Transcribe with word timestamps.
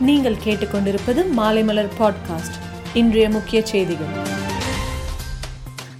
நீங்கள் 0.00 0.36
கேட்டுக்கொண்டிருப்பது 0.44 1.24
மாலைமலர் 1.36 1.88
பாட்காஸ்ட். 1.98 2.56
இன்றைய 2.94 3.30
முக்கிய 3.30 3.66
செய்திகள். 3.66 4.06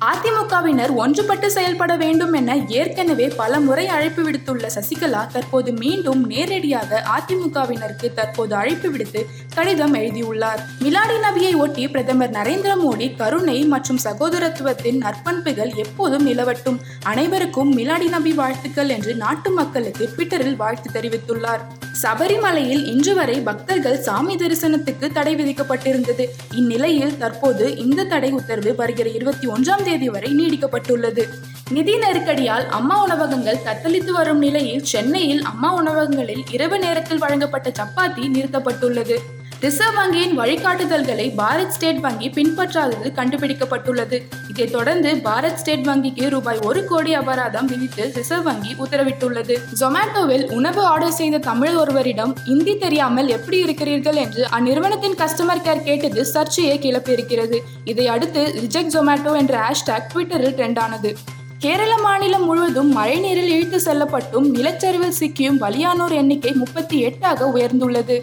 அதிமுகவினர் 0.00 0.90
ஒன்றுபட்டு 0.98 1.46
செயல்பட 1.46 1.96
வேண்டும் 1.96 2.32
என 2.32 2.56
ஏற்கனவே 2.56 3.28
பல 3.28 3.60
முறை 3.60 3.88
அழைப்பு 3.88 4.30
விடுத்துள்ள 4.30 4.66
சசிகலா 4.74 5.26
தற்போது 5.26 5.72
மீண்டும் 5.72 6.26
நேரடியாக 6.26 7.04
அதிமுகவினருக்கு 7.18 8.12
தற்போது 8.14 8.54
அழைப்பு 8.54 8.90
விடுத்து 8.90 9.26
கடிதம் 9.54 9.94
எழுதியுள்ளார். 9.94 10.66
மிலாடி 10.80 11.14
நபியை 11.22 11.56
ஒட்டி 11.56 11.88
பிரதமர் 11.88 12.30
நரேந்திர 12.30 12.74
மோடி 12.86 13.16
கருணை 13.16 13.64
மற்றும் 13.64 13.98
சகோதரத்துவத்தின் 14.04 15.00
நற்பண்புகள் 15.00 15.74
எப்போதும் 15.74 16.26
நிலவட்டும். 16.26 16.78
அனைவருக்கும் 17.02 17.78
மிலாடி 17.78 18.08
நபி 18.08 18.32
வாழ்த்துக்கள் 18.32 18.88
என்று 18.88 19.14
நாட்டு 19.14 19.50
மக்களுக்கு 19.50 20.10
ட்விட்டரில் 20.16 20.56
வாழ்த்து 20.56 21.00
தெரிவித்துள்ளார். 21.00 21.60
சபரிமலையில் 22.02 22.84
இன்று 22.84 23.14
வரை 23.14 23.40
பக்தர்கள் 23.40 24.00
சாமி 24.00 24.36
தரிசனத்துக்கு 24.36 25.12
தடை 25.12 25.34
விதிக்கப்பட்டிருந்தது. 25.34 26.24
இந்நிலையில் 26.54 27.18
தற்போது 27.18 27.76
இந்த 27.76 28.04
தடை 28.04 28.30
உத்தரவு 28.30 28.74
வருகிற 28.74 29.10
இருபத்தி 29.10 29.46
ஒன்றாம் 29.46 29.82
தேதி 29.82 30.08
வரை 30.08 30.30
நீடிக்கப்பட்டுள்ளது. 30.36 31.28
நிதி 31.70 31.94
நெருக்கடியால் 31.98 32.66
அம்மா 32.66 33.02
உணவகங்கள் 33.02 33.62
தத்தளித்து 33.64 34.10
வரும் 34.10 34.38
நிலையில் 34.38 34.84
சென்னையில் 34.84 35.42
அம்மா 35.42 35.74
உணவகங்களில் 35.74 36.44
இரவு 36.50 36.78
நேரத்தில் 36.78 37.18
வழங்கப்பட்ட 37.18 37.72
சப்பாத்தி 37.78 38.28
நிறுத்தப்பட்டுள்ளது. 38.28 39.18
ரிசர்வ் 39.60 39.96
வங்கியின் 39.96 40.38
வழிகாட்டுதல்களை 40.38 41.32
பாரத் 41.38 41.68
ஸ்டேட் 41.68 42.00
வங்கி 42.00 42.28
பின்பற்றாதது 42.28 43.12
கண்டுபிடிக்கப்பட்டுள்ளது. 43.14 44.20
இதைத் 44.48 44.72
தொடர்ந்து 44.72 45.14
பாரத் 45.14 45.54
ஸ்டேட் 45.54 45.86
வங்கிக்கு 45.86 46.28
ரூபாய் 46.28 46.58
ஒரு 46.64 46.84
கோடி 46.84 47.14
அபராதம் 47.14 47.66
விதித்து 47.66 48.12
ரிசர்வ் 48.14 48.42
வங்கி 48.42 48.76
உத்தரவிட்டுள்ளது. 48.78 49.56
ஜொமேட்டோவில் 49.80 50.52
உணவு 50.52 50.84
ஆர்டர் 50.84 51.12
செய்த 51.12 51.38
தமிழ் 51.38 51.74
ஒருவரிடம் 51.74 52.36
இந்தி 52.44 52.76
தெரியாமல் 52.76 53.28
எப்படி 53.28 53.58
இருக்கிறீர்கள்? 53.58 54.14
என்று 54.14 54.46
அந்நிறுவனத்தின் 54.60 55.16
கஸ்டமர் 55.16 55.62
கேர் 55.64 55.82
கேட்டது 55.82 56.24
சர்ச்சையை 56.24 56.78
கிளப்பியிருக்கிறது. 56.78 57.58
இதை 57.84 58.08
அடுத்து 58.08 58.54
ரிஜெக்ட் 58.62 58.94
ஜொமேட்டோ 58.94 59.36
என்ற 59.36 59.58
ஹேஷ்டாக் 59.58 60.14
ட்விட்டரில் 60.14 60.54
ட்ரெண்ட் 60.54 60.78
ஆனது. 60.78 61.16
கேரள 61.58 61.98
மாநிலம் 61.98 62.44
முழுவதும் 62.44 62.96
மழைநீரில் 62.96 63.48
இழுத்து 63.48 63.76
செல்லப்பட்டும் 63.78 64.54
நிலச்சரிவில் 64.54 65.14
சிக்கியும் 65.20 65.60
பலியானோர் 65.60 66.12
எண்ணிக்கை 66.12 66.52
முப்பத்தி 66.52 67.06
எட்டாக 67.06 67.50
உயர்ந்துள்ளது. 67.54 68.22